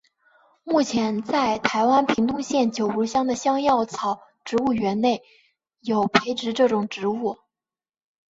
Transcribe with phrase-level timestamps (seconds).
[0.63, 5.23] 目前在台湾屏东县九如乡的香药草植物园区内
[5.79, 7.37] 有培植这种植物。